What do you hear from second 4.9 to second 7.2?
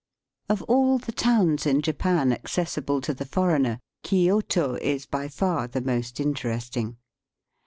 by far the most interesting.